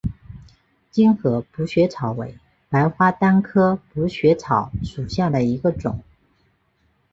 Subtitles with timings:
[0.89, 2.35] 精河补血草为
[2.69, 6.03] 白花丹科补血草属下的一个种。